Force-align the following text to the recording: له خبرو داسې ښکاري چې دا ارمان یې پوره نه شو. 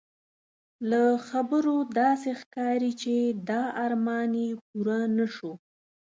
له 0.89 1.03
خبرو 1.27 1.75
داسې 2.01 2.29
ښکاري 2.41 2.91
چې 3.01 3.15
دا 3.49 3.63
ارمان 3.85 4.29
یې 4.43 4.49
پوره 4.63 4.99
نه 5.17 5.25
شو. 5.35 5.51